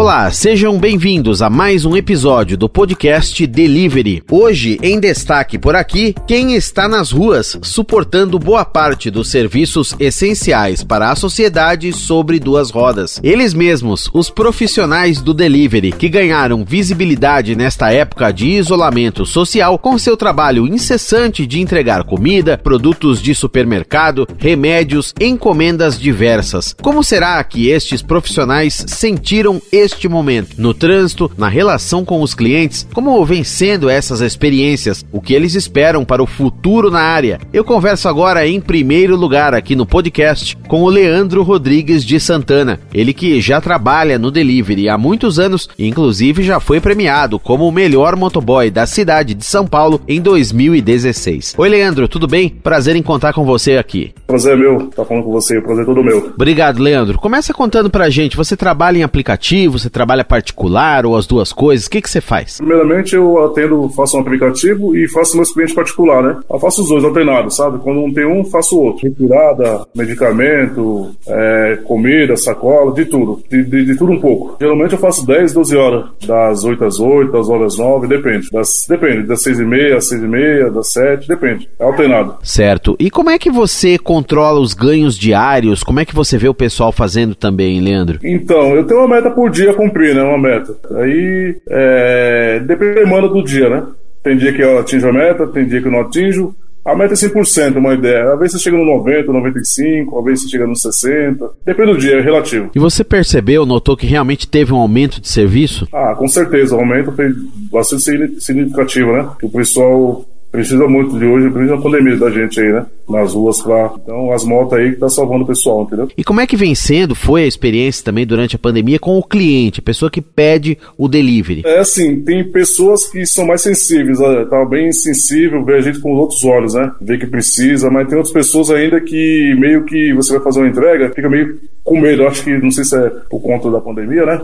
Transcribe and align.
Olá, 0.00 0.30
sejam 0.30 0.78
bem-vindos 0.78 1.42
a 1.42 1.50
mais 1.50 1.84
um 1.84 1.94
episódio 1.94 2.56
do 2.56 2.70
podcast 2.70 3.46
Delivery. 3.46 4.22
Hoje, 4.30 4.78
em 4.82 4.98
destaque 4.98 5.58
por 5.58 5.76
aqui, 5.76 6.14
quem 6.26 6.54
está 6.54 6.88
nas 6.88 7.12
ruas 7.12 7.58
suportando 7.60 8.38
boa 8.38 8.64
parte 8.64 9.10
dos 9.10 9.30
serviços 9.30 9.94
essenciais 10.00 10.82
para 10.82 11.10
a 11.10 11.14
sociedade 11.14 11.92
sobre 11.92 12.40
duas 12.40 12.70
rodas. 12.70 13.20
Eles 13.22 13.52
mesmos, 13.52 14.08
os 14.14 14.30
profissionais 14.30 15.20
do 15.20 15.34
delivery, 15.34 15.92
que 15.92 16.08
ganharam 16.08 16.64
visibilidade 16.64 17.54
nesta 17.54 17.92
época 17.92 18.32
de 18.32 18.48
isolamento 18.48 19.26
social 19.26 19.78
com 19.78 19.98
seu 19.98 20.16
trabalho 20.16 20.66
incessante 20.66 21.46
de 21.46 21.60
entregar 21.60 22.04
comida, 22.04 22.56
produtos 22.56 23.20
de 23.20 23.34
supermercado, 23.34 24.26
remédios, 24.38 25.12
encomendas 25.20 26.00
diversas. 26.00 26.74
Como 26.80 27.04
será 27.04 27.44
que 27.44 27.68
estes 27.68 28.00
profissionais 28.00 28.82
sentiram 28.88 29.60
este 29.70 29.89
neste 29.90 30.08
momento, 30.08 30.54
no 30.56 30.72
trânsito, 30.72 31.30
na 31.36 31.48
relação 31.48 32.04
com 32.04 32.22
os 32.22 32.34
clientes, 32.34 32.86
como 32.94 33.24
vem 33.24 33.42
sendo 33.44 33.88
essas 33.88 34.20
experiências, 34.20 35.04
o 35.12 35.20
que 35.20 35.34
eles 35.34 35.54
esperam 35.54 36.04
para 36.04 36.22
o 36.22 36.26
futuro 36.26 36.90
na 36.90 37.00
área. 37.00 37.40
Eu 37.52 37.64
converso 37.64 38.08
agora 38.08 38.46
em 38.46 38.60
primeiro 38.60 39.16
lugar 39.16 39.54
aqui 39.54 39.74
no 39.74 39.84
podcast 39.84 40.56
com 40.68 40.82
o 40.82 40.88
Leandro 40.88 41.42
Rodrigues 41.42 42.04
de 42.04 42.20
Santana, 42.20 42.80
ele 42.94 43.12
que 43.12 43.40
já 43.40 43.60
trabalha 43.60 44.18
no 44.18 44.30
delivery 44.30 44.88
há 44.88 44.96
muitos 44.96 45.38
anos 45.38 45.68
e 45.78 45.86
inclusive 45.86 46.42
já 46.42 46.60
foi 46.60 46.80
premiado 46.80 47.38
como 47.38 47.66
o 47.66 47.72
melhor 47.72 48.16
motoboy 48.16 48.70
da 48.70 48.86
cidade 48.86 49.34
de 49.34 49.44
São 49.44 49.66
Paulo 49.66 50.00
em 50.06 50.20
2016. 50.20 51.54
Oi 51.58 51.68
Leandro, 51.68 52.08
tudo 52.08 52.26
bem? 52.26 52.48
Prazer 52.48 52.96
em 52.96 53.02
contar 53.02 53.32
com 53.32 53.44
você 53.44 53.76
aqui. 53.76 54.12
Prazer 54.26 54.54
é 54.54 54.56
meu, 54.56 54.86
tá 54.88 55.04
falando 55.04 55.24
com 55.24 55.32
você, 55.32 55.60
prazer 55.60 55.82
é 55.82 55.86
todo 55.86 56.04
meu. 56.04 56.32
Obrigado, 56.34 56.80
Leandro. 56.80 57.18
Começa 57.18 57.52
contando 57.52 57.90
pra 57.90 58.10
gente, 58.10 58.36
você 58.36 58.56
trabalha 58.56 58.98
em 58.98 59.02
aplicativo, 59.02 59.78
você 59.80 59.90
trabalha 59.90 60.24
particular 60.24 61.06
ou 61.06 61.16
as 61.16 61.26
duas 61.26 61.52
coisas? 61.52 61.86
O 61.86 61.90
que, 61.90 62.00
que 62.00 62.10
você 62.10 62.20
faz? 62.20 62.58
Primeiramente, 62.58 63.14
eu 63.14 63.44
atendo, 63.44 63.88
faço 63.90 64.16
um 64.16 64.20
aplicativo 64.20 64.96
e 64.96 65.08
faço 65.08 65.36
meus 65.36 65.52
clientes 65.52 65.74
particular, 65.74 66.22
né? 66.22 66.38
Eu 66.50 66.58
faço 66.58 66.82
os 66.82 66.88
dois 66.88 67.04
alternados, 67.04 67.56
sabe? 67.56 67.78
Quando 67.78 68.00
um 68.00 68.12
tem 68.12 68.26
um, 68.26 68.44
faço 68.44 68.76
o 68.76 68.84
outro. 68.84 69.08
Retirada, 69.08 69.84
medicamento, 69.94 71.10
é, 71.26 71.78
comida, 71.84 72.36
sacola, 72.36 72.92
de 72.92 73.04
tudo. 73.04 73.42
De, 73.48 73.64
de, 73.64 73.84
de, 73.86 73.96
tudo 73.96 74.12
um 74.12 74.20
pouco. 74.20 74.56
Geralmente 74.60 74.92
eu 74.92 74.98
faço 74.98 75.26
10, 75.26 75.52
12 75.52 75.76
horas. 75.76 76.04
Das 76.26 76.64
8 76.64 76.84
às 76.84 77.00
8, 77.00 77.32
das 77.32 77.48
horas 77.48 77.78
9, 77.78 78.06
depende. 78.06 78.48
Das, 78.52 78.86
depende, 78.88 79.26
das 79.26 79.42
6 79.42 79.60
e 79.60 79.64
meia 79.64 79.96
às 79.96 80.08
6 80.08 80.22
e 80.22 80.26
meia, 80.26 80.70
das 80.70 80.92
7, 80.92 81.28
depende. 81.28 81.68
É 81.78 81.84
alternado. 81.84 82.36
Certo. 82.42 82.96
E 82.98 83.10
como 83.10 83.30
é 83.30 83.38
que 83.38 83.50
você 83.50 83.98
controla 83.98 84.60
os 84.60 84.74
ganhos 84.74 85.16
diários? 85.16 85.82
Como 85.82 86.00
é 86.00 86.04
que 86.04 86.14
você 86.14 86.36
vê 86.36 86.48
o 86.48 86.54
pessoal 86.54 86.92
fazendo 86.92 87.34
também, 87.34 87.80
Leandro? 87.80 88.18
Então, 88.22 88.74
eu 88.74 88.84
tenho 88.84 89.00
uma 89.00 89.16
meta 89.16 89.30
por 89.30 89.50
dia 89.50 89.69
cumprir, 89.74 90.14
né? 90.14 90.22
Uma 90.22 90.38
meta. 90.38 90.74
Aí 90.96 91.56
é, 91.68 92.60
depende 92.60 92.94
da 92.94 93.00
demanda 93.02 93.28
do 93.28 93.42
dia, 93.42 93.68
né? 93.68 93.86
Tem 94.22 94.36
dia 94.36 94.52
que 94.52 94.62
eu 94.62 94.78
atinjo 94.78 95.08
a 95.08 95.12
meta, 95.12 95.46
tem 95.46 95.66
dia 95.66 95.80
que 95.80 95.88
eu 95.88 95.92
não 95.92 96.00
atinjo. 96.00 96.54
A 96.84 96.96
meta 96.96 97.12
é 97.12 97.16
100%, 97.16 97.76
uma 97.76 97.94
ideia. 97.94 98.32
Às 98.32 98.38
vezes 98.38 98.52
você 98.56 98.64
chega 98.64 98.76
no 98.76 98.84
90, 98.84 99.32
95, 99.32 100.18
às 100.18 100.24
vezes 100.24 100.44
você 100.44 100.48
chega 100.50 100.66
no 100.66 100.76
60. 100.76 101.50
Depende 101.64 101.92
do 101.92 101.98
dia, 101.98 102.18
é 102.18 102.20
relativo. 102.20 102.70
E 102.74 102.78
você 102.78 103.04
percebeu, 103.04 103.66
notou 103.66 103.96
que 103.96 104.06
realmente 104.06 104.48
teve 104.48 104.72
um 104.72 104.78
aumento 104.78 105.20
de 105.20 105.28
serviço? 105.28 105.86
Ah, 105.92 106.14
com 106.16 106.26
certeza. 106.26 106.74
O 106.74 106.80
aumento 106.80 107.12
foi 107.12 107.32
bastante 107.70 108.40
significativo, 108.40 109.12
né? 109.12 109.28
Que 109.38 109.46
o 109.46 109.50
pessoal 109.50 110.24
precisa 110.50 110.86
muito 110.86 111.18
de 111.18 111.24
hoje, 111.24 111.50
precisa 111.50 111.76
da 111.76 111.82
pandemia 111.82 112.16
da 112.16 112.30
gente 112.30 112.60
aí, 112.60 112.72
né? 112.72 112.86
Nas 113.08 113.34
ruas 113.34 113.64
lá. 113.64 113.92
Então, 114.02 114.32
as 114.32 114.44
motos 114.44 114.78
aí 114.78 114.92
que 114.92 115.00
tá 115.00 115.08
salvando 115.08 115.44
o 115.44 115.46
pessoal, 115.46 115.82
entendeu? 115.82 116.08
E 116.16 116.24
como 116.24 116.40
é 116.40 116.46
que 116.46 116.56
vem 116.56 116.74
sendo, 116.74 117.14
foi 117.14 117.44
a 117.44 117.46
experiência 117.46 118.04
também 118.04 118.26
durante 118.26 118.56
a 118.56 118.58
pandemia 118.58 118.98
com 118.98 119.18
o 119.18 119.22
cliente, 119.22 119.80
a 119.80 119.82
pessoa 119.82 120.10
que 120.10 120.20
pede 120.20 120.78
o 120.96 121.08
delivery? 121.08 121.62
É 121.64 121.78
assim, 121.78 122.20
tem 122.22 122.44
pessoas 122.50 123.06
que 123.06 123.24
são 123.26 123.46
mais 123.46 123.62
sensíveis, 123.62 124.18
tá 124.48 124.64
bem 124.64 124.92
sensível, 124.92 125.64
vê 125.64 125.76
a 125.76 125.80
gente 125.80 126.00
com 126.00 126.12
outros 126.12 126.44
olhos, 126.44 126.74
né? 126.74 126.90
Vê 127.00 127.18
que 127.18 127.26
precisa, 127.26 127.90
mas 127.90 128.08
tem 128.08 128.16
outras 128.16 128.32
pessoas 128.32 128.70
ainda 128.70 129.00
que 129.00 129.54
meio 129.58 129.84
que 129.84 130.12
você 130.14 130.32
vai 130.34 130.42
fazer 130.42 130.60
uma 130.60 130.68
entrega, 130.68 131.10
fica 131.10 131.28
meio 131.28 131.58
com 131.84 132.00
medo. 132.00 132.26
Acho 132.26 132.44
que, 132.44 132.56
não 132.58 132.70
sei 132.70 132.84
se 132.84 132.96
é 132.96 133.10
por 133.28 133.40
conta 133.40 133.70
da 133.70 133.80
pandemia, 133.80 134.24
né? 134.24 134.40